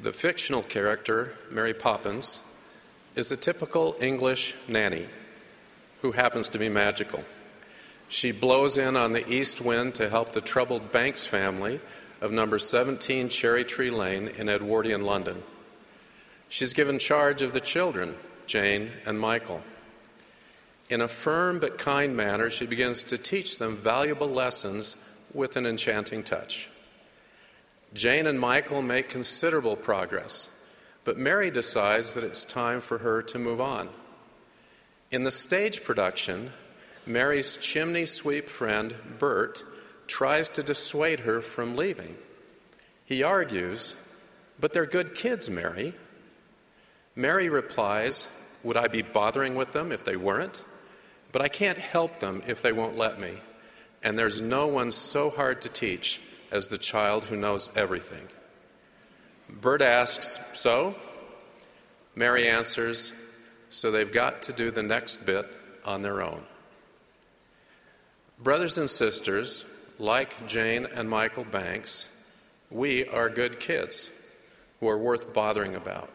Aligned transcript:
The 0.00 0.12
fictional 0.12 0.62
character, 0.62 1.34
Mary 1.50 1.74
Poppins, 1.74 2.40
is 3.14 3.30
a 3.30 3.36
typical 3.36 3.94
English 4.00 4.54
nanny 4.66 5.06
who 6.00 6.12
happens 6.12 6.48
to 6.48 6.58
be 6.58 6.68
magical. 6.68 7.22
She 8.08 8.32
blows 8.32 8.78
in 8.78 8.96
on 8.96 9.12
the 9.12 9.28
east 9.30 9.60
wind 9.60 9.94
to 9.96 10.08
help 10.08 10.32
the 10.32 10.40
troubled 10.40 10.92
Banks 10.92 11.26
family 11.26 11.80
of 12.20 12.32
number 12.32 12.58
17 12.58 13.28
Cherry 13.28 13.64
Tree 13.64 13.90
Lane 13.90 14.28
in 14.28 14.48
Edwardian 14.48 15.04
London. 15.04 15.42
She's 16.48 16.72
given 16.72 16.98
charge 16.98 17.42
of 17.42 17.52
the 17.52 17.60
children, 17.60 18.14
Jane 18.46 18.90
and 19.04 19.20
Michael. 19.20 19.62
In 20.88 21.00
a 21.00 21.08
firm 21.08 21.58
but 21.58 21.78
kind 21.78 22.16
manner, 22.16 22.50
she 22.50 22.66
begins 22.66 23.02
to 23.04 23.18
teach 23.18 23.58
them 23.58 23.76
valuable 23.76 24.28
lessons 24.28 24.96
with 25.32 25.56
an 25.56 25.66
enchanting 25.66 26.22
touch. 26.22 26.68
Jane 27.94 28.26
and 28.26 28.40
Michael 28.40 28.80
make 28.80 29.08
considerable 29.08 29.76
progress, 29.76 30.48
but 31.04 31.18
Mary 31.18 31.50
decides 31.50 32.14
that 32.14 32.24
it's 32.24 32.44
time 32.44 32.80
for 32.80 32.98
her 32.98 33.20
to 33.22 33.38
move 33.38 33.60
on. 33.60 33.90
In 35.10 35.24
the 35.24 35.30
stage 35.30 35.84
production, 35.84 36.52
Mary's 37.04 37.58
chimney 37.58 38.06
sweep 38.06 38.48
friend, 38.48 38.94
Bert, 39.18 39.62
tries 40.06 40.48
to 40.50 40.62
dissuade 40.62 41.20
her 41.20 41.42
from 41.42 41.76
leaving. 41.76 42.16
He 43.04 43.22
argues, 43.22 43.94
But 44.58 44.72
they're 44.72 44.86
good 44.86 45.14
kids, 45.14 45.50
Mary. 45.50 45.94
Mary 47.14 47.50
replies, 47.50 48.28
Would 48.62 48.78
I 48.78 48.88
be 48.88 49.02
bothering 49.02 49.54
with 49.54 49.74
them 49.74 49.92
if 49.92 50.02
they 50.04 50.16
weren't? 50.16 50.62
But 51.30 51.42
I 51.42 51.48
can't 51.48 51.78
help 51.78 52.20
them 52.20 52.42
if 52.46 52.62
they 52.62 52.72
won't 52.72 52.96
let 52.96 53.20
me. 53.20 53.34
And 54.02 54.18
there's 54.18 54.40
no 54.40 54.66
one 54.66 54.92
so 54.92 55.28
hard 55.28 55.60
to 55.62 55.68
teach 55.68 56.20
as 56.52 56.68
the 56.68 56.78
child 56.78 57.24
who 57.24 57.36
knows 57.36 57.70
everything. 57.74 58.28
Bert 59.48 59.82
asks, 59.82 60.38
So? 60.52 60.94
Mary 62.14 62.46
answers, 62.46 63.12
So 63.70 63.90
they've 63.90 64.12
got 64.12 64.42
to 64.42 64.52
do 64.52 64.70
the 64.70 64.82
next 64.82 65.24
bit 65.26 65.46
on 65.84 66.02
their 66.02 66.22
own. 66.22 66.44
Brothers 68.38 68.76
and 68.76 68.88
sisters, 68.88 69.64
like 69.98 70.46
Jane 70.46 70.86
and 70.86 71.08
Michael 71.08 71.44
Banks, 71.44 72.08
we 72.70 73.06
are 73.06 73.28
good 73.28 73.58
kids 73.58 74.10
who 74.80 74.88
are 74.88 74.98
worth 74.98 75.32
bothering 75.32 75.74
about. 75.74 76.10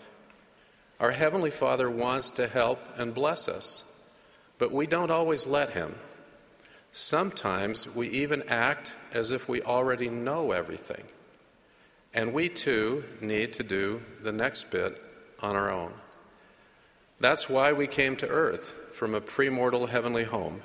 Our 0.99 1.11
Heavenly 1.11 1.51
Father 1.51 1.89
wants 1.89 2.31
to 2.31 2.47
help 2.47 2.79
and 2.97 3.13
bless 3.13 3.47
us, 3.47 3.83
but 4.57 4.71
we 4.71 4.87
don't 4.87 5.11
always 5.11 5.47
let 5.47 5.71
Him. 5.73 5.95
Sometimes 6.99 7.93
we 7.93 8.07
even 8.07 8.41
act 8.47 8.95
as 9.13 9.29
if 9.29 9.47
we 9.47 9.61
already 9.61 10.09
know 10.09 10.51
everything. 10.51 11.03
And 12.11 12.33
we 12.33 12.49
too 12.49 13.03
need 13.21 13.53
to 13.53 13.63
do 13.63 14.01
the 14.23 14.31
next 14.31 14.71
bit 14.71 14.99
on 15.39 15.55
our 15.55 15.69
own. 15.69 15.93
That's 17.19 17.47
why 17.47 17.71
we 17.71 17.85
came 17.85 18.15
to 18.15 18.27
earth 18.27 18.73
from 18.93 19.13
a 19.13 19.21
premortal 19.21 19.89
heavenly 19.89 20.23
home. 20.23 20.63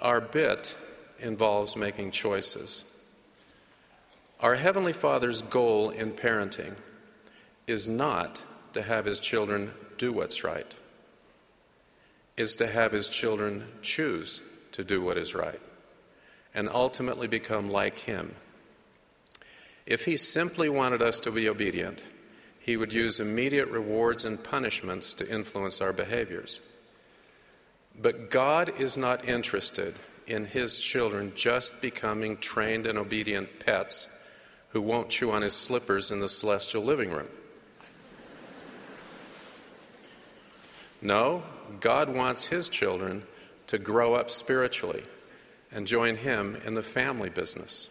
Our 0.00 0.20
bit 0.20 0.76
involves 1.18 1.74
making 1.74 2.12
choices. 2.12 2.84
Our 4.38 4.54
Heavenly 4.54 4.92
Father's 4.92 5.42
goal 5.42 5.90
in 5.90 6.12
parenting 6.12 6.76
is 7.66 7.88
not 7.88 8.44
to 8.74 8.82
have 8.82 9.06
His 9.06 9.18
children 9.18 9.72
do 9.98 10.12
what's 10.12 10.44
right, 10.44 10.72
is 12.36 12.54
to 12.54 12.68
have 12.68 12.92
His 12.92 13.08
children 13.08 13.64
choose 13.82 14.40
to 14.76 14.84
do 14.84 15.00
what 15.00 15.16
is 15.16 15.34
right 15.34 15.60
and 16.54 16.68
ultimately 16.68 17.26
become 17.26 17.70
like 17.70 18.00
Him. 18.00 18.34
If 19.86 20.04
He 20.04 20.18
simply 20.18 20.68
wanted 20.68 21.00
us 21.00 21.18
to 21.20 21.30
be 21.30 21.48
obedient, 21.48 22.02
He 22.60 22.76
would 22.76 22.92
use 22.92 23.18
immediate 23.18 23.70
rewards 23.70 24.22
and 24.26 24.44
punishments 24.44 25.14
to 25.14 25.30
influence 25.30 25.80
our 25.80 25.94
behaviors. 25.94 26.60
But 27.98 28.30
God 28.30 28.78
is 28.78 28.98
not 28.98 29.26
interested 29.26 29.94
in 30.26 30.44
His 30.44 30.78
children 30.78 31.32
just 31.34 31.80
becoming 31.80 32.36
trained 32.36 32.86
and 32.86 32.98
obedient 32.98 33.60
pets 33.64 34.08
who 34.70 34.82
won't 34.82 35.08
chew 35.08 35.30
on 35.30 35.40
His 35.40 35.54
slippers 35.54 36.10
in 36.10 36.20
the 36.20 36.28
celestial 36.28 36.82
living 36.82 37.10
room. 37.10 37.28
No, 41.00 41.44
God 41.80 42.14
wants 42.14 42.48
His 42.48 42.68
children 42.68 43.22
to 43.66 43.78
grow 43.78 44.14
up 44.14 44.30
spiritually 44.30 45.04
and 45.72 45.86
join 45.86 46.16
Him 46.16 46.56
in 46.64 46.74
the 46.74 46.82
family 46.82 47.28
business. 47.28 47.90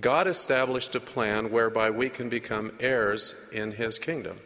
God 0.00 0.26
established 0.26 0.94
a 0.94 1.00
plan 1.00 1.50
whereby 1.50 1.90
we 1.90 2.08
can 2.08 2.28
become 2.28 2.72
heirs 2.80 3.34
in 3.52 3.72
His 3.72 3.98
kingdom, 3.98 4.38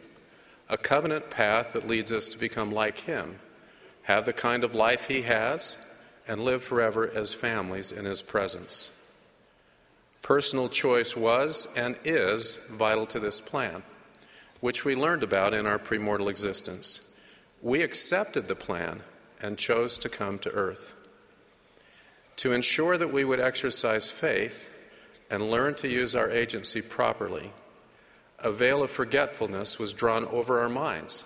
a 0.69 0.77
covenant 0.77 1.29
path 1.29 1.73
that 1.73 1.87
leads 1.87 2.11
us 2.11 2.27
to 2.29 2.37
become 2.37 2.71
like 2.71 2.99
Him, 2.99 3.39
have 4.03 4.25
the 4.25 4.33
kind 4.33 4.63
of 4.63 4.75
life 4.75 5.07
He 5.07 5.23
has, 5.23 5.77
and 6.27 6.43
live 6.43 6.63
forever 6.63 7.09
as 7.13 7.33
families 7.33 7.91
in 7.91 8.05
His 8.05 8.21
presence. 8.21 8.91
Personal 10.21 10.69
choice 10.69 11.17
was 11.17 11.67
and 11.75 11.95
is 12.05 12.57
vital 12.69 13.05
to 13.07 13.19
this 13.19 13.41
plan, 13.41 13.83
which 14.59 14.85
we 14.85 14.95
learned 14.95 15.23
about 15.23 15.53
in 15.53 15.65
our 15.65 15.79
premortal 15.79 16.29
existence. 16.29 17.01
We 17.61 17.81
accepted 17.81 18.47
the 18.47 18.55
plan 18.55 19.01
and 19.41 19.57
chose 19.57 19.97
to 19.99 20.09
come 20.09 20.39
to 20.39 20.51
earth. 20.51 20.95
To 22.37 22.53
ensure 22.53 22.97
that 22.97 23.13
we 23.13 23.23
would 23.23 23.39
exercise 23.39 24.11
faith 24.11 24.69
and 25.29 25.49
learn 25.49 25.75
to 25.75 25.87
use 25.87 26.15
our 26.15 26.29
agency 26.29 26.81
properly, 26.81 27.51
a 28.39 28.51
veil 28.51 28.83
of 28.83 28.91
forgetfulness 28.91 29.77
was 29.77 29.93
drawn 29.93 30.25
over 30.25 30.59
our 30.59 30.69
minds 30.69 31.25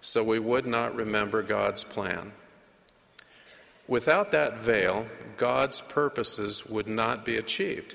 so 0.00 0.22
we 0.22 0.38
would 0.38 0.66
not 0.66 0.94
remember 0.94 1.42
God's 1.42 1.84
plan. 1.84 2.32
Without 3.88 4.32
that 4.32 4.58
veil, 4.58 5.06
God's 5.36 5.80
purposes 5.80 6.66
would 6.66 6.88
not 6.88 7.24
be 7.24 7.36
achieved 7.36 7.94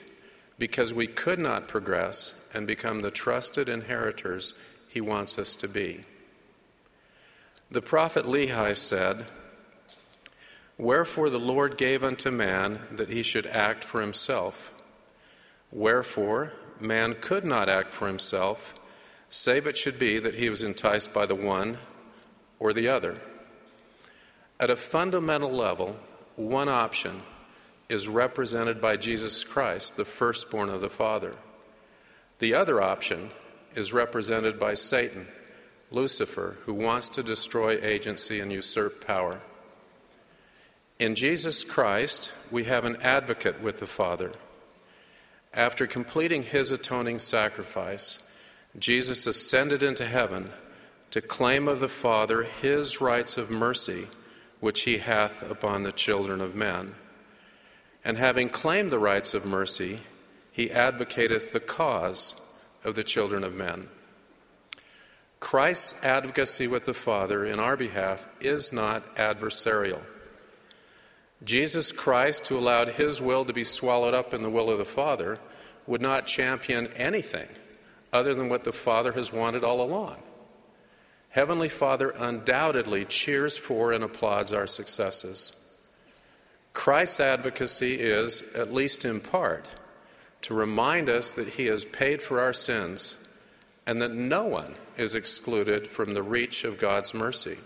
because 0.58 0.94
we 0.94 1.08
could 1.08 1.40
not 1.40 1.68
progress 1.68 2.34
and 2.54 2.68
become 2.68 3.00
the 3.00 3.12
trusted 3.12 3.68
inheritors 3.68 4.54
He 4.88 5.02
wants 5.02 5.40
us 5.40 5.56
to 5.56 5.68
be. 5.68 6.06
The 7.72 7.82
prophet 7.82 8.26
Lehi 8.26 8.76
said, 8.76 9.26
Wherefore 10.82 11.30
the 11.30 11.40
Lord 11.40 11.78
gave 11.78 12.04
unto 12.04 12.32
man 12.32 12.80
that 12.92 13.10
he 13.12 13.22
should 13.22 13.46
act 13.46 13.84
for 13.84 14.02
himself. 14.02 14.74
Wherefore 15.72 16.54
man 16.80 17.18
could 17.22 17.46
not 17.46 17.70
act 17.70 17.92
for 17.92 18.08
himself, 18.08 18.74
save 19.30 19.68
it 19.68 19.78
should 19.78 20.00
be 20.00 20.18
that 20.18 20.34
he 20.34 20.50
was 20.50 20.64
enticed 20.64 21.14
by 21.14 21.28
the 21.28 21.36
one 21.36 21.78
or 22.58 22.74
the 22.74 22.88
other. 22.88 23.22
At 24.60 24.72
a 24.72 24.76
fundamental 24.76 25.52
level, 25.52 26.00
one 26.36 26.68
option 26.68 27.22
is 27.88 28.08
represented 28.08 28.82
by 28.82 28.96
Jesus 28.98 29.44
Christ, 29.44 29.98
the 29.98 30.06
firstborn 30.06 30.70
of 30.70 30.82
the 30.82 30.90
Father. 30.90 31.36
The 32.40 32.56
other 32.56 32.82
option 32.82 33.30
is 33.76 33.94
represented 33.94 34.58
by 34.58 34.74
Satan, 34.74 35.28
Lucifer, 35.92 36.58
who 36.66 36.74
wants 36.74 37.08
to 37.10 37.22
destroy 37.22 37.78
agency 37.84 38.40
and 38.40 38.52
usurp 38.52 39.06
power. 39.06 39.42
In 41.02 41.16
Jesus 41.16 41.64
Christ, 41.64 42.32
we 42.52 42.66
have 42.66 42.86
an 42.86 42.98
advocate 42.98 43.60
with 43.60 43.80
the 43.80 43.88
Father. 43.88 44.34
After 45.52 45.88
completing 45.88 46.44
his 46.44 46.72
atoning 46.72 47.18
sacrifice, 47.18 48.20
Jesus 48.78 49.26
ascended 49.26 49.82
into 49.82 50.06
heaven 50.06 50.52
to 51.10 51.20
claim 51.20 51.68
of 51.68 51.80
the 51.80 51.90
Father 51.90 52.44
his 52.44 53.02
rights 53.02 53.36
of 53.36 53.50
mercy, 53.50 54.10
which 54.60 54.82
he 54.82 55.00
hath 55.00 55.42
upon 55.42 55.82
the 55.82 55.92
children 55.92 56.40
of 56.40 56.54
men. 56.54 56.94
And 58.06 58.20
having 58.20 58.50
claimed 58.50 58.92
the 58.92 59.00
rights 59.00 59.34
of 59.34 59.44
mercy, 59.44 60.02
he 60.52 60.70
advocateth 60.70 61.52
the 61.52 61.60
cause 61.60 62.40
of 62.84 62.94
the 62.94 63.04
children 63.04 63.44
of 63.44 63.56
men. 63.56 63.88
Christ's 65.40 65.96
advocacy 66.04 66.68
with 66.68 66.86
the 66.86 66.94
Father 66.94 67.44
in 67.44 67.60
our 67.60 67.76
behalf 67.76 68.28
is 68.40 68.72
not 68.72 69.16
adversarial. 69.16 70.02
Jesus 71.44 71.92
Christ, 71.92 72.48
who 72.48 72.58
allowed 72.58 72.90
his 72.90 73.20
will 73.20 73.46
to 73.46 73.54
be 73.54 73.64
swallowed 73.64 74.14
up 74.14 74.34
in 74.34 74.44
the 74.44 74.50
will 74.50 74.70
of 74.70 74.78
the 74.78 74.86
Father, 74.86 75.40
would 75.88 76.02
not 76.02 76.28
champion 76.28 76.88
anything 76.96 77.48
other 78.14 78.34
than 78.34 78.50
what 78.50 78.64
the 78.64 78.72
Father 78.72 79.14
has 79.14 79.34
wanted 79.34 79.64
all 79.64 79.82
along. 79.82 80.18
Heavenly 81.30 81.70
Father 81.70 82.10
undoubtedly 82.10 83.06
cheers 83.06 83.58
for 83.58 83.92
and 83.92 84.04
applauds 84.04 84.52
our 84.52 84.68
successes. 84.68 85.56
Christ's 86.74 87.20
advocacy 87.20 87.96
is, 87.96 88.44
at 88.54 88.74
least 88.74 89.06
in 89.06 89.20
part, 89.20 89.66
to 90.42 90.54
remind 90.54 91.10
us 91.10 91.32
that 91.34 91.50
he 91.50 91.68
has 91.68 91.86
paid 91.86 92.22
for 92.22 92.40
our 92.40 92.54
sins 92.54 93.18
and 93.86 94.02
that 94.02 94.14
no 94.14 94.46
one 94.46 94.76
is 94.98 95.16
excluded 95.16 95.88
from 95.88 96.14
the 96.14 96.24
reach 96.24 96.64
of 96.64 96.78
God's 96.78 97.14
mercy. 97.14 97.58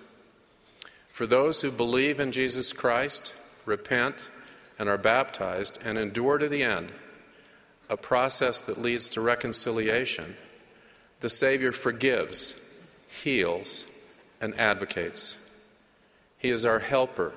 For 1.10 1.26
those 1.26 1.62
who 1.62 1.72
believe 1.72 2.20
in 2.20 2.32
Jesus 2.32 2.74
Christ, 2.74 3.34
repent, 3.66 4.30
and 4.78 4.90
are 4.90 4.98
baptized 4.98 5.80
and 5.84 5.98
endure 5.98 6.38
to 6.38 6.48
the 6.50 6.64
end, 6.64 6.92
a 7.90 7.98
process 7.98 8.62
that 8.62 8.82
leads 8.82 9.10
to 9.10 9.22
reconciliation 9.22 10.36
The 11.22 11.30
Savior 11.30 11.72
forgives, 11.72 12.60
heals, 13.08 13.86
and 14.42 14.54
advocates. 14.60 15.38
He 16.38 16.50
is 16.50 16.66
our 16.66 16.80
helper, 16.80 17.34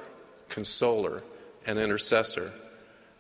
consoler, 0.49 1.23
and 1.67 1.79
intercessor, 1.79 2.53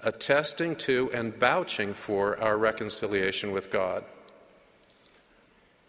attesting 0.02 0.76
to 0.76 1.10
and 1.12 1.34
vouching 1.34 1.94
for 1.94 2.38
our 2.40 2.58
reconciliation 2.58 3.52
with 3.52 3.70
God. 3.70 4.04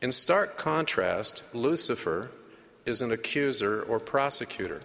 In 0.01 0.12
stark 0.12 0.57
contrast, 0.57 1.44
Lucifer 1.54 2.31
is 2.86 3.01
an 3.01 3.12
accuser 3.12 3.81
or 3.81 4.00
prosecutor. 4.00 4.81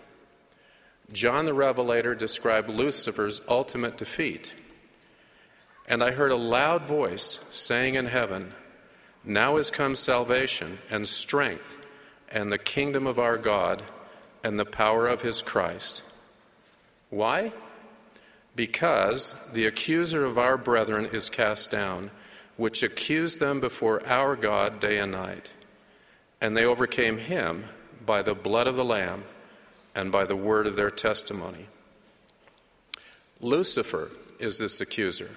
John 1.13 1.45
the 1.45 1.55
Revelator 1.55 2.15
described 2.15 2.69
Lucifer's 2.69 3.41
ultimate 3.49 3.97
defeat. 3.97 4.55
And 5.87 6.03
I 6.03 6.13
heard 6.13 6.33
a 6.33 6.37
loud 6.37 6.87
voice 6.89 7.41
saying 7.51 7.95
in 7.95 8.07
heaven, 8.07 8.53
Now 9.23 9.57
is 9.57 9.71
come 9.71 9.95
salvation 9.95 10.79
and 10.91 11.07
strength 11.07 11.77
and 12.31 12.51
the 12.51 12.59
kingdom 12.59 13.07
of 13.07 13.19
our 13.19 13.37
God 13.37 13.83
and 14.43 14.59
the 14.59 14.65
power 14.65 15.07
of 15.07 15.23
his 15.23 15.43
Christ. 15.43 16.03
Why? 17.11 17.53
Because 18.57 19.35
the 19.53 19.67
accuser 19.67 20.25
of 20.25 20.39
our 20.39 20.57
brethren 20.57 21.07
is 21.13 21.29
cast 21.29 21.71
down, 21.71 22.11
which 22.57 22.83
accused 22.83 23.41
them 23.41 23.61
before 23.61 24.05
our 24.07 24.37
God 24.37 24.81
day 24.81 24.99
and 24.99 25.13
night. 25.13 25.53
And 26.41 26.57
they 26.57 26.65
overcame 26.65 27.19
him 27.19 27.65
by 28.05 28.23
the 28.23 28.35
blood 28.35 28.67
of 28.67 28.77
the 28.77 28.85
Lamb 28.85 29.25
and 29.95 30.11
by 30.11 30.25
the 30.25 30.37
word 30.37 30.67
of 30.67 30.77
their 30.77 30.91
testimony. 30.91 31.67
Lucifer 33.41 34.11
is 34.39 34.59
this 34.59 34.81
accuser. 34.81 35.31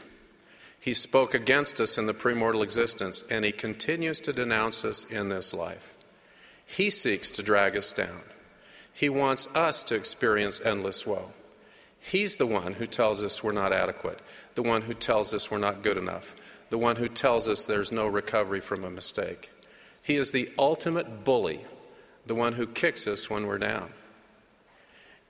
He 0.80 0.94
spoke 0.94 1.34
against 1.34 1.82
us 1.82 1.98
in 1.98 2.06
the 2.06 2.14
premortal 2.14 2.64
existence, 2.64 3.24
and 3.30 3.44
he 3.44 3.52
continues 3.52 4.20
to 4.22 4.34
denounce 4.34 4.86
us 4.86 5.04
in 5.04 5.30
this 5.30 5.54
life. 5.54 5.96
He 6.66 6.90
seeks 6.90 7.30
to 7.32 7.44
drag 7.44 7.76
us 7.76 7.92
down. 7.92 8.22
He 8.94 9.10
wants 9.10 9.48
us 9.54 9.84
to 9.84 9.96
experience 9.96 10.62
endless 10.62 11.06
woe. 11.06 11.32
He's 12.00 12.38
the 12.38 12.48
one 12.48 12.74
who 12.74 12.88
tells 12.88 13.24
us 13.24 13.44
we're 13.44 13.52
not 13.52 13.74
adequate, 13.74 14.20
the 14.56 14.64
one 14.64 14.84
who 14.84 14.94
tells 14.94 15.34
us 15.34 15.52
we're 15.52 15.58
not 15.58 15.84
good 15.84 15.98
enough, 15.98 16.36
the 16.70 16.78
one 16.78 16.96
who 16.96 17.08
tells 17.08 17.50
us 17.50 17.66
there's 17.66 17.92
no 17.92 18.08
recovery 18.08 18.62
from 18.62 18.84
a 18.84 18.90
mistake. 18.90 19.52
He 20.02 20.16
is 20.16 20.32
the 20.32 20.50
ultimate 20.58 21.26
bully, 21.26 21.62
the 22.26 22.36
one 22.36 22.54
who 22.54 22.66
kicks 22.66 23.08
us 23.08 23.30
when 23.30 23.46
we're 23.46 23.58
down. 23.58 23.90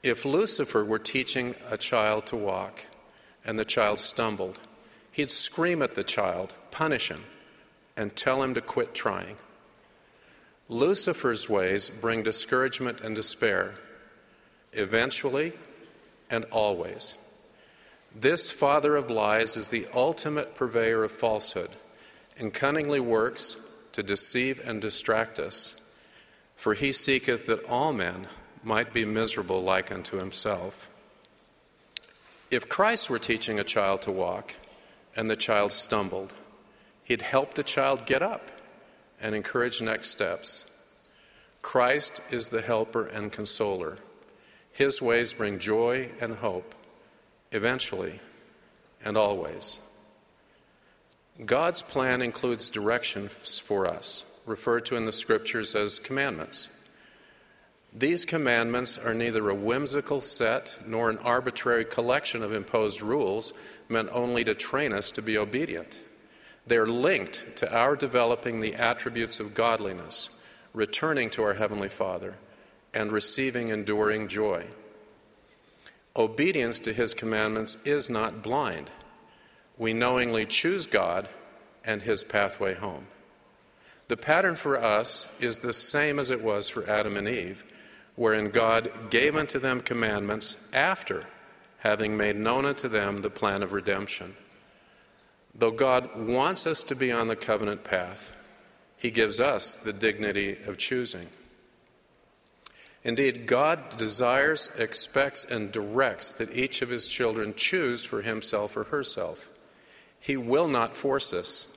If 0.04 0.26
Lucifer 0.26 0.86
were 0.86 1.00
teaching 1.00 1.56
a 1.70 1.78
child 1.78 2.28
to 2.28 2.36
walk 2.36 2.86
and 3.44 3.58
the 3.58 3.66
child 3.66 4.00
stumbled, 4.00 4.60
he'd 5.12 5.32
scream 5.32 5.82
at 5.82 5.96
the 5.96 6.04
child, 6.04 6.54
punish 6.72 7.10
him, 7.10 7.24
and 7.96 8.16
tell 8.16 8.44
him 8.44 8.54
to 8.54 8.62
quit 8.62 8.94
trying. 8.94 9.38
Lucifer's 10.70 11.50
ways 11.50 11.90
bring 11.90 12.24
discouragement 12.24 13.02
and 13.02 13.16
despair, 13.16 13.76
eventually 14.74 15.54
and 16.30 16.46
always. 16.52 17.16
This 18.14 18.52
father 18.52 18.96
of 18.96 19.10
lies 19.10 19.56
is 19.56 19.70
the 19.70 19.88
ultimate 19.94 20.56
purveyor 20.56 21.04
of 21.04 21.12
falsehood 21.12 21.70
and 22.38 22.54
cunningly 22.54 23.00
works 23.00 23.58
to 23.94 24.04
deceive 24.04 24.62
and 24.64 24.82
distract 24.82 25.40
us. 25.40 25.80
For 26.56 26.74
he 26.74 26.92
seeketh 26.92 27.46
that 27.48 27.64
all 27.66 27.94
men 27.94 28.28
might 28.64 28.94
be 28.94 29.06
miserable 29.06 29.62
like 29.62 29.92
unto 29.92 30.18
himself. 30.18 30.90
If 32.50 32.70
Christ 32.70 33.10
were 33.10 33.20
teaching 33.20 33.60
a 33.60 33.64
child 33.64 34.02
to 34.04 34.12
walk 34.12 34.56
and 35.16 35.30
the 35.30 35.36
child 35.36 35.72
stumbled, 35.72 36.34
he'd 37.04 37.22
help 37.22 37.54
the 37.54 37.64
child 37.64 38.06
get 38.06 38.22
up 38.22 38.52
and 39.22 39.36
encourage 39.36 39.82
next 39.82 40.10
steps. 40.10 40.70
Christ 41.62 42.22
is 42.32 42.50
the 42.50 42.62
helper 42.62 43.06
and 43.06 43.32
consoler. 43.32 43.98
His 44.72 45.02
ways 45.02 45.34
bring 45.34 45.60
joy 45.60 46.12
and 46.22 46.36
hope, 46.36 46.76
eventually 47.52 48.22
and 49.04 49.18
always. 49.18 49.80
God's 51.46 51.82
plan 51.82 52.22
includes 52.22 52.70
directions 52.70 53.60
for 53.60 53.86
us, 53.86 54.26
referred 54.46 54.86
to 54.86 54.96
in 54.96 55.06
the 55.06 55.12
scriptures 55.12 55.76
as 55.76 56.00
commandments. 56.00 56.70
These 58.00 58.26
commandments 58.26 59.00
are 59.00 59.16
neither 59.16 59.50
a 59.50 59.56
whimsical 59.56 60.22
set 60.22 60.78
nor 60.86 61.10
an 61.10 61.18
arbitrary 61.18 61.84
collection 61.84 62.44
of 62.44 62.54
imposed 62.54 63.02
rules 63.02 63.54
meant 63.90 64.10
only 64.12 64.44
to 64.44 64.54
train 64.54 64.94
us 64.94 65.10
to 65.12 65.22
be 65.24 65.36
obedient. 65.36 65.98
They 66.68 66.78
are 66.78 66.86
linked 66.86 67.56
to 67.56 67.76
our 67.76 67.96
developing 67.96 68.60
the 68.60 68.76
attributes 68.76 69.40
of 69.40 69.56
godliness, 69.56 70.30
returning 70.76 71.32
to 71.32 71.44
our 71.44 71.56
Heavenly 71.56 71.90
Father, 71.90 72.36
and 72.94 73.12
receiving 73.12 73.70
enduring 73.70 74.28
joy. 74.28 74.66
Obedience 76.16 76.78
to 76.82 76.94
His 76.94 77.16
commandments 77.16 77.78
is 77.84 78.12
not 78.12 78.44
blind. 78.44 78.92
We 79.76 79.94
knowingly 79.94 80.46
choose 80.46 80.86
God 80.86 81.30
and 81.84 82.04
His 82.04 82.24
pathway 82.24 82.76
home. 82.76 83.08
The 84.08 84.18
pattern 84.18 84.56
for 84.56 84.78
us 84.78 85.28
is 85.40 85.60
the 85.60 85.74
same 85.74 86.20
as 86.20 86.30
it 86.30 86.44
was 86.44 86.70
for 86.70 86.88
Adam 86.88 87.18
and 87.18 87.28
Eve 87.28 87.64
wherein 88.18 88.50
God 88.50 88.92
gave 89.12 89.36
unto 89.36 89.60
them 89.60 89.80
commandments 89.80 90.58
after 90.74 91.24
having 91.78 92.18
made 92.18 92.36
known 92.36 92.66
unto 92.66 92.90
them 92.90 93.22
the 93.22 93.30
plan 93.30 93.64
of 93.64 93.72
redemption. 93.72 94.36
Though 95.56 95.72
God 95.72 96.28
wants 96.28 96.68
us 96.68 96.84
to 96.84 96.96
be 96.96 97.12
on 97.12 97.28
the 97.28 97.36
covenant 97.36 97.84
path, 97.84 98.36
He 98.98 99.12
gives 99.12 99.40
us 99.40 99.78
the 99.78 99.94
dignity 99.94 100.58
of 100.66 100.78
choosing. 100.78 101.28
Indeed, 103.04 103.46
God 103.46 103.98
desires, 103.98 104.72
expects, 104.78 105.46
and 105.46 105.72
directs 105.72 106.32
that 106.34 106.56
each 106.56 106.82
of 106.82 106.90
His 106.90 107.08
children 107.08 107.54
choose 107.56 108.04
for 108.04 108.24
himself 108.24 108.76
or 108.76 108.86
herself. 108.86 109.48
He 110.20 110.36
will 110.36 110.68
not 110.68 110.96
force 110.96 111.34
us. 111.34 111.68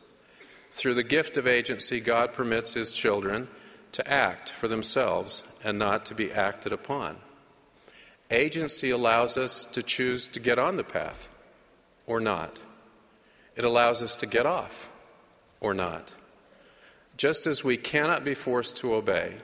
Through 0.71 0.95
the 0.95 1.03
gift 1.03 1.37
of 1.37 1.47
agency, 1.47 2.01
God 2.01 2.33
permits 2.33 2.73
His 2.73 2.93
children 2.93 3.49
to 3.93 4.11
act 4.11 4.51
for 4.51 4.69
themselves 4.69 5.43
and 5.65 5.79
not 5.79 6.05
to 6.07 6.15
be 6.15 6.33
acted 6.33 6.73
upon. 6.73 7.17
Agency 8.31 8.91
allows 8.91 9.37
us 9.37 9.65
to 9.65 9.83
choose 9.83 10.27
to 10.29 10.41
get 10.41 10.59
on 10.59 10.77
the 10.77 10.85
path 10.85 11.29
or 12.07 12.21
not. 12.21 12.59
It 13.57 13.65
allows 13.65 14.03
us 14.03 14.15
to 14.17 14.27
get 14.27 14.47
off 14.47 14.91
or 15.61 15.75
not. 15.75 16.15
Just 17.17 17.47
as 17.47 17.65
we 17.65 17.77
cannot 17.77 18.25
be 18.25 18.35
forced 18.35 18.77
to 18.79 18.95
obey, 18.95 19.35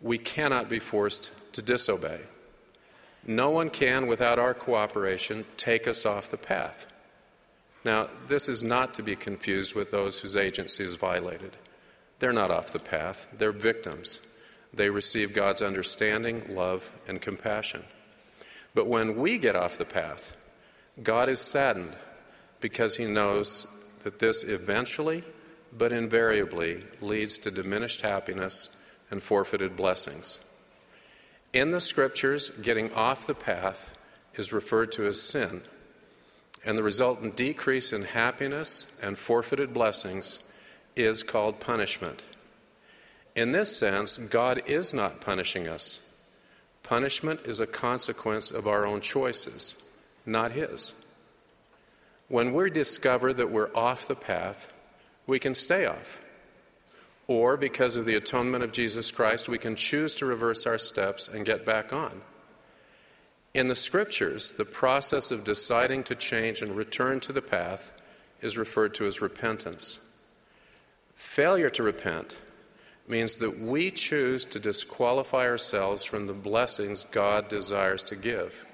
we 0.00 0.18
cannot 0.18 0.68
be 0.68 0.78
forced 0.78 1.30
to 1.52 1.62
disobey. 1.62 2.20
No 3.26 3.50
one 3.50 3.70
can, 3.70 4.06
without 4.06 4.38
our 4.38 4.54
cooperation, 4.54 5.44
take 5.56 5.86
us 5.86 6.04
off 6.06 6.30
the 6.30 6.36
path. 6.36 6.86
Now, 7.84 8.08
this 8.26 8.48
is 8.48 8.64
not 8.64 8.94
to 8.94 9.02
be 9.02 9.16
confused 9.16 9.74
with 9.74 9.90
those 9.90 10.20
whose 10.20 10.36
agency 10.36 10.84
is 10.84 10.96
violated. 10.96 11.56
They're 12.18 12.32
not 12.32 12.50
off 12.50 12.72
the 12.72 12.78
path, 12.78 13.28
they're 13.36 13.52
victims. 13.52 14.20
They 14.72 14.90
receive 14.90 15.32
God's 15.32 15.62
understanding, 15.62 16.54
love, 16.54 16.92
and 17.06 17.20
compassion. 17.20 17.84
But 18.74 18.86
when 18.86 19.16
we 19.16 19.38
get 19.38 19.56
off 19.56 19.78
the 19.78 19.84
path, 19.84 20.36
God 21.02 21.28
is 21.28 21.40
saddened 21.40 21.96
because 22.60 22.96
he 22.96 23.06
knows 23.06 23.66
that 24.00 24.18
this 24.18 24.44
eventually, 24.44 25.24
but 25.72 25.92
invariably, 25.92 26.84
leads 27.00 27.38
to 27.38 27.50
diminished 27.50 28.02
happiness 28.02 28.76
and 29.10 29.22
forfeited 29.22 29.76
blessings. 29.76 30.40
In 31.52 31.70
the 31.70 31.80
scriptures, 31.80 32.50
getting 32.50 32.92
off 32.92 33.26
the 33.26 33.34
path 33.34 33.94
is 34.34 34.52
referred 34.52 34.92
to 34.92 35.06
as 35.06 35.20
sin, 35.20 35.62
and 36.64 36.76
the 36.76 36.82
resultant 36.82 37.36
decrease 37.36 37.92
in 37.92 38.02
happiness 38.02 38.86
and 39.02 39.16
forfeited 39.16 39.72
blessings 39.72 40.40
is 40.98 41.22
called 41.22 41.60
punishment. 41.60 42.22
In 43.34 43.52
this 43.52 43.76
sense, 43.76 44.18
God 44.18 44.62
is 44.66 44.92
not 44.92 45.20
punishing 45.20 45.68
us. 45.68 46.00
Punishment 46.82 47.40
is 47.44 47.60
a 47.60 47.66
consequence 47.66 48.50
of 48.50 48.66
our 48.66 48.84
own 48.84 49.00
choices, 49.00 49.76
not 50.26 50.52
His. 50.52 50.94
When 52.28 52.52
we 52.52 52.70
discover 52.70 53.32
that 53.32 53.50
we're 53.50 53.74
off 53.74 54.08
the 54.08 54.16
path, 54.16 54.72
we 55.26 55.38
can 55.38 55.54
stay 55.54 55.86
off. 55.86 56.20
Or, 57.26 57.56
because 57.56 57.96
of 57.96 58.06
the 58.06 58.16
atonement 58.16 58.64
of 58.64 58.72
Jesus 58.72 59.10
Christ, 59.10 59.48
we 59.48 59.58
can 59.58 59.76
choose 59.76 60.14
to 60.16 60.26
reverse 60.26 60.66
our 60.66 60.78
steps 60.78 61.28
and 61.28 61.44
get 61.44 61.64
back 61.64 61.92
on. 61.92 62.22
In 63.54 63.68
the 63.68 63.74
scriptures, 63.74 64.52
the 64.52 64.64
process 64.64 65.30
of 65.30 65.44
deciding 65.44 66.04
to 66.04 66.14
change 66.14 66.62
and 66.62 66.74
return 66.74 67.20
to 67.20 67.32
the 67.32 67.42
path 67.42 67.92
is 68.40 68.56
referred 68.56 68.94
to 68.94 69.06
as 69.06 69.20
repentance. 69.20 70.00
Failure 71.18 71.68
to 71.70 71.82
repent 71.82 72.38
means 73.08 73.38
that 73.38 73.58
we 73.58 73.90
choose 73.90 74.44
to 74.46 74.60
disqualify 74.60 75.48
ourselves 75.48 76.04
from 76.04 76.28
the 76.28 76.32
blessings 76.32 77.04
God 77.10 77.48
desires 77.48 78.04
to 78.04 78.14
give. 78.14 78.64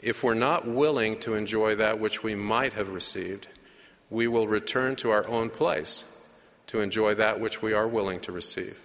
If 0.00 0.24
we're 0.24 0.34
not 0.34 0.66
willing 0.66 1.16
to 1.20 1.34
enjoy 1.34 1.76
that 1.76 2.00
which 2.00 2.24
we 2.24 2.34
might 2.34 2.72
have 2.72 2.88
received, 2.88 3.46
we 4.10 4.26
will 4.26 4.48
return 4.48 4.96
to 4.96 5.10
our 5.10 5.28
own 5.28 5.48
place, 5.48 6.04
to 6.66 6.80
enjoy 6.80 7.14
that 7.14 7.38
which 7.38 7.62
we 7.62 7.72
are 7.72 7.86
willing 7.86 8.18
to 8.22 8.32
receive. 8.32 8.80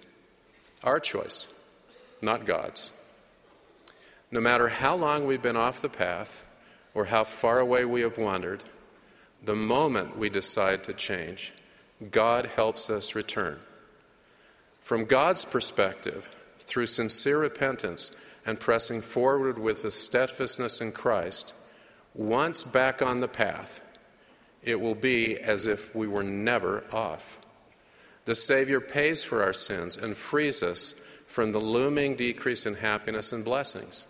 Our 0.84 1.00
choice, 1.00 1.48
not 2.22 2.46
God's. 2.46 2.92
No 4.30 4.40
matter 4.40 4.68
how 4.68 4.94
long 4.94 5.26
we've 5.26 5.42
been 5.42 5.56
off 5.56 5.82
the 5.82 5.88
path 5.88 6.46
or 6.94 7.06
how 7.06 7.24
far 7.24 7.58
away 7.58 7.84
we 7.84 8.02
have 8.02 8.16
wandered, 8.16 8.62
the 9.42 9.56
moment 9.56 10.16
we 10.16 10.30
decide 10.30 10.84
to 10.84 10.92
change, 10.92 11.52
God 12.08 12.46
helps 12.46 12.88
us 12.88 13.14
return. 13.14 13.58
From 14.80 15.04
God's 15.04 15.44
perspective, 15.44 16.34
through 16.58 16.86
sincere 16.86 17.38
repentance 17.38 18.12
and 18.46 18.58
pressing 18.58 19.02
forward 19.02 19.58
with 19.58 19.84
a 19.84 19.90
steadfastness 19.90 20.80
in 20.80 20.92
Christ, 20.92 21.54
once 22.14 22.64
back 22.64 23.02
on 23.02 23.20
the 23.20 23.28
path, 23.28 23.82
it 24.62 24.80
will 24.80 24.94
be 24.94 25.38
as 25.38 25.66
if 25.66 25.94
we 25.94 26.06
were 26.06 26.22
never 26.22 26.84
off. 26.92 27.38
The 28.24 28.34
Savior 28.34 28.80
pays 28.80 29.22
for 29.22 29.42
our 29.42 29.52
sins 29.52 29.96
and 29.96 30.16
frees 30.16 30.62
us 30.62 30.94
from 31.26 31.52
the 31.52 31.60
looming 31.60 32.16
decrease 32.16 32.66
in 32.66 32.74
happiness 32.74 33.32
and 33.32 33.44
blessings. 33.44 34.08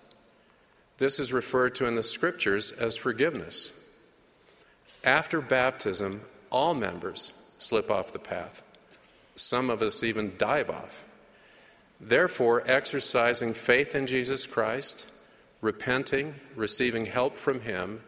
This 0.99 1.19
is 1.19 1.33
referred 1.33 1.75
to 1.77 1.87
in 1.87 1.95
the 1.95 2.03
scriptures 2.03 2.73
as 2.73 2.97
forgiveness. 2.97 3.73
After 5.03 5.41
baptism, 5.41 6.23
all 6.51 6.75
members 6.75 7.33
slip 7.61 7.91
off 7.91 8.13
the 8.13 8.19
path. 8.19 8.63
Some 9.37 9.71
of 9.71 9.83
us 9.83 10.03
even 10.03 10.35
dive 10.37 10.71
off. 10.71 11.05
Therefore, 12.01 12.63
exercising 12.67 13.53
faith 13.53 13.95
in 13.95 14.07
Jesus 14.07 14.47
Christ, 14.47 15.07
repenting, 15.61 16.37
receiving 16.57 17.07
help 17.07 17.37
from 17.37 17.61
Him, 17.61 18.01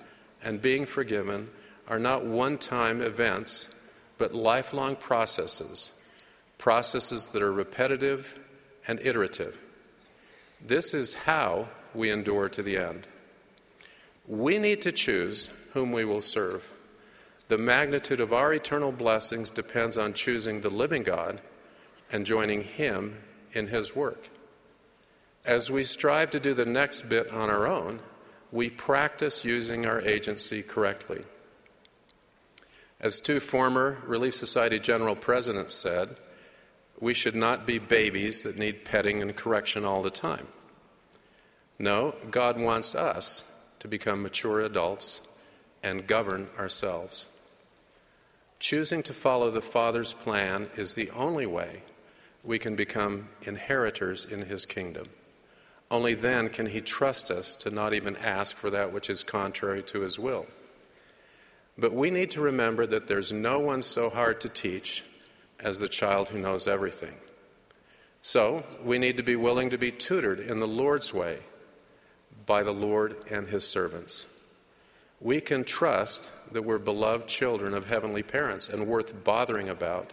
and 0.43 0.63
being 0.63 0.87
forgiven 0.87 1.51
are 1.87 1.99
not 1.99 2.25
one 2.25 2.59
time 2.59 3.03
events, 3.03 3.69
but 4.17 4.35
lifelong 4.35 4.97
processes, 4.97 5.93
processes 6.57 7.27
that 7.29 7.43
are 7.43 7.53
repetitive 7.53 8.39
and 8.89 8.99
iterative. 9.01 9.61
This 10.65 10.95
is 10.95 11.15
how 11.15 11.69
we 11.95 12.11
endure 12.11 12.49
to 12.49 12.63
the 12.63 12.79
end. 12.79 13.07
We 14.27 14.59
need 14.59 14.81
to 14.83 14.93
choose 14.93 15.51
whom 15.73 15.93
we 15.93 16.05
will 16.05 16.21
serve. 16.21 16.72
The 17.53 17.59
magnitude 17.59 18.21
of 18.21 18.33
our 18.33 18.55
eternal 18.55 18.93
blessings 18.93 19.51
depends 19.51 19.99
on 19.99 20.15
choosing 20.15 20.63
the 20.63 20.71
living 20.71 21.03
God 21.03 21.43
and 22.11 22.25
joining 22.25 22.63
Him 22.63 23.19
in 23.53 23.67
His 23.67 23.95
work. 23.95 24.31
As 25.45 25.71
we 25.71 25.83
strive 25.83 26.31
to 26.31 26.41
do 26.41 26.55
the 26.55 26.65
next 26.65 27.11
bit 27.11 27.31
on 27.31 27.51
our 27.51 27.69
own, 27.69 28.01
we 28.51 28.71
practice 28.71 29.45
using 29.45 29.85
our 29.85 30.01
agency 30.01 30.63
correctly. 30.63 31.25
As 32.99 33.21
two 33.21 33.39
former 33.39 33.99
Relief 34.07 34.35
Society 34.35 34.81
General 34.81 35.15
Presidents 35.15 35.75
said, 35.75 36.17
we 37.01 37.13
should 37.13 37.37
not 37.37 37.67
be 37.67 37.79
babies 37.79 38.45
that 38.45 38.57
need 38.57 38.87
petting 38.87 39.21
and 39.21 39.37
correction 39.37 39.85
all 39.85 40.01
the 40.01 40.11
time. 40.11 40.47
No, 41.79 42.15
God 42.31 42.59
wants 42.59 42.95
us 42.95 43.45
to 43.81 43.89
become 43.89 44.23
mature 44.23 44.63
adults 44.63 45.21
and 45.83 46.07
govern 46.07 46.49
ourselves. 46.59 47.27
Choosing 48.63 49.03
to 49.03 49.13
follow 49.13 49.51
the 49.51 49.61
Father's 49.61 50.13
plan 50.13 50.71
is 50.77 50.95
the 50.95 51.11
only 51.11 51.47
way 51.47 51.83
we 52.45 52.61
can 52.61 52.77
become 52.77 53.29
inheritors 53.43 54.25
in 54.25 54.43
His 54.43 54.67
kingdom. 54.67 55.09
Only 55.91 56.15
then 56.15 56.49
can 56.49 56.67
He 56.67 56.81
trust 56.81 57.29
us 57.29 57.57
to 57.57 57.73
not 57.73 57.93
even 57.93 58.17
ask 58.19 58.55
for 58.55 58.71
that 58.71 58.93
which 58.93 59.11
is 59.11 59.25
contrary 59.25 59.83
to 59.83 60.03
His 60.03 60.17
will. 60.17 60.47
But 61.77 61.93
we 61.93 62.09
need 62.09 62.31
to 62.31 62.41
remember 62.41 62.87
that 62.87 63.09
there's 63.09 63.33
no 63.33 63.59
one 63.59 63.83
so 63.83 64.09
hard 64.09 64.41
to 64.43 64.49
teach 64.49 65.05
as 65.59 65.81
the 65.81 65.89
child 65.89 66.29
who 66.29 66.39
knows 66.39 66.69
everything. 66.69 67.17
So 68.23 68.63
we 68.81 68.97
need 68.97 69.17
to 69.17 69.25
be 69.25 69.35
willing 69.35 69.71
to 69.71 69.77
be 69.77 69.91
tutored 69.91 70.39
in 70.39 70.61
the 70.61 70.69
Lord's 70.69 71.13
way 71.13 71.41
by 72.47 72.63
the 72.63 72.73
Lord 72.73 73.17
and 73.29 73.49
His 73.49 73.67
servants. 73.67 74.29
We 75.23 75.41
can 75.41 75.63
trust 75.63 76.33
that 76.51 76.63
we're 76.63 76.79
beloved 76.79 77.29
children 77.29 77.75
of 77.75 77.87
heavenly 77.87 78.25
parents 78.25 78.69
and 78.69 78.89
worth 78.89 79.23
bothering 79.23 79.69
about, 79.69 80.13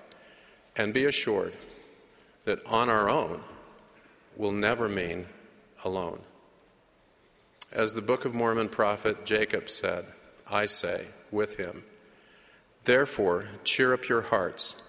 and 0.75 0.94
be 0.94 1.06
assured 1.06 1.56
that 2.46 2.63
on 2.66 2.89
our 2.89 3.10
own 3.10 3.42
will 4.38 4.51
never 4.51 4.88
mean 4.88 5.25
alone. 5.84 6.20
As 7.72 7.94
the 7.94 8.04
Book 8.04 8.24
of 8.24 8.36
Mormon 8.36 8.70
prophet 8.70 9.25
Jacob 9.25 9.68
said, 9.70 10.06
I 10.48 10.68
say 10.68 11.08
with 11.32 11.56
him, 11.56 11.84
Therefore, 12.84 13.46
cheer 13.63 13.94
up 13.94 14.08
your 14.08 14.22
hearts 14.22 14.82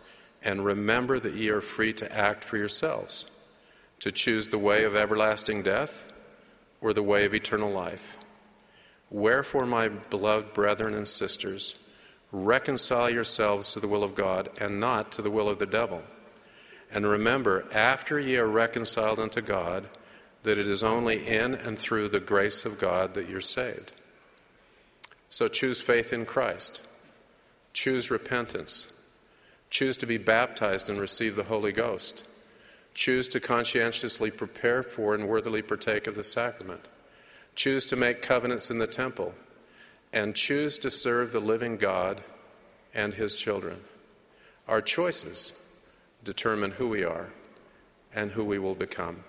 and 0.43 0.65
remember 0.65 1.19
that 1.19 1.35
ye 1.35 1.49
are 1.49 1.61
free 1.61 1.93
to 1.95 2.15
act 2.15 2.45
for 2.45 2.57
yourselves, 2.59 3.31
to 4.01 4.13
choose 4.13 4.49
the 4.49 4.59
way 4.59 4.85
of 4.85 4.95
everlasting 4.95 5.63
death 5.63 6.05
or 6.81 6.93
the 6.93 7.03
way 7.03 7.25
of 7.25 7.35
eternal 7.35 7.71
life. 7.71 8.17
Wherefore, 9.11 9.67
my 9.67 9.89
beloved 9.89 10.55
brethren 10.55 10.95
and 10.95 11.07
sisters, 11.07 11.79
reconcile 12.31 13.11
yourselves 13.11 13.69
to 13.69 13.81
the 13.81 13.89
will 13.89 14.05
of 14.05 14.15
God 14.15 14.49
and 14.61 14.79
not 14.79 15.11
to 15.13 15.23
the 15.23 15.31
will 15.31 15.49
of 15.49 15.59
the 15.59 15.67
devil. 15.67 16.03
And 16.93 17.07
remember, 17.07 17.67
after 17.73 18.19
ye 18.19 18.37
are 18.37 18.47
reconciled 18.47 19.19
unto 19.19 19.41
God, 19.41 19.89
that 20.45 20.59
it 20.59 20.67
is 20.67 20.85
only 20.85 21.27
in 21.27 21.55
and 21.55 21.79
through 21.79 22.09
the 22.09 22.21
grace 22.21 22.65
of 22.65 22.79
God 22.79 23.15
that 23.15 23.29
you're 23.29 23.41
saved. 23.41 23.93
So 25.29 25.49
choose 25.49 25.81
faith 25.81 26.13
in 26.13 26.25
Christ, 26.25 26.83
choose 27.73 28.11
repentance, 28.11 28.93
choose 29.71 29.97
to 29.99 30.07
be 30.07 30.19
baptized 30.19 30.89
and 30.89 31.01
receive 31.01 31.37
the 31.37 31.45
Holy 31.45 31.73
Ghost, 31.73 32.25
choose 32.95 33.29
to 33.29 33.41
conscientiously 33.41 34.31
prepare 34.31 34.83
for 34.83 35.15
and 35.15 35.29
worthily 35.29 35.63
partake 35.63 36.07
of 36.07 36.17
the 36.17 36.25
sacrament 36.25 36.85
choose 37.61 37.85
to 37.85 37.95
make 37.95 38.23
covenants 38.23 38.71
in 38.71 38.79
the 38.79 38.87
temple, 38.87 39.35
and 40.15 40.35
choose 40.35 40.79
to 40.79 40.91
serve 40.91 41.31
the 41.31 41.41
living 41.41 41.77
God 41.77 42.23
and 42.95 43.13
his 43.13 43.37
children. 43.37 43.83
Our 44.67 44.81
choices 44.81 45.53
determine 46.25 46.71
who 46.71 46.89
we 46.89 47.05
are 47.05 47.35
and 48.15 48.31
who 48.31 48.47
we 48.47 48.59
will 48.59 48.75
become. 48.75 49.25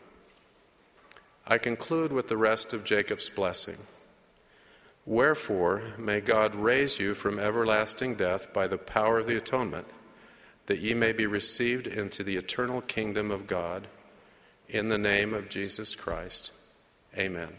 I 1.45 1.57
conclude 1.57 2.13
with 2.13 2.29
the 2.29 2.37
rest 2.37 2.71
of 2.71 2.85
Jacob's 2.85 3.27
blessing. 3.27 3.79
Wherefore, 5.05 5.81
may 5.97 6.21
God 6.21 6.55
raise 6.55 7.01
you 7.01 7.13
from 7.13 7.37
everlasting 7.37 8.15
death 8.15 8.53
by 8.53 8.65
the 8.65 8.77
power 8.77 9.19
of 9.19 9.27
the 9.27 9.35
atonement, 9.35 9.87
that 10.67 10.79
ye 10.79 10.93
may 10.93 11.11
be 11.11 11.25
received 11.25 11.85
into 11.85 12.23
the 12.23 12.37
eternal 12.37 12.79
kingdom 12.79 13.29
of 13.29 13.45
God. 13.45 13.87
In 14.69 14.87
the 14.87 14.97
name 14.97 15.33
of 15.33 15.49
Jesus 15.49 15.95
Christ. 15.95 16.53
Amen. 17.17 17.49